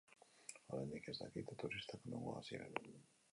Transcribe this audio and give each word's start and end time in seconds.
Oraindik 0.77 1.09
ez 1.13 1.15
dakite 1.19 1.57
turistak 1.65 2.09
nongoak 2.15 2.49
ziren. 2.51 2.83